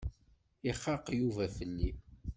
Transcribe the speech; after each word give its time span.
Ixaq 0.69 1.05
Yuba 1.19 1.45
fell-i. 1.55 1.91